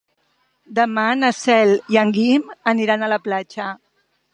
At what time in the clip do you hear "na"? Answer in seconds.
1.19-1.29